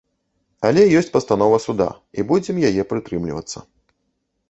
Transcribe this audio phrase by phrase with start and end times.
[0.69, 1.89] Але ёсць пастанова суда,
[2.19, 3.69] і будзем яе прытрымлівацца.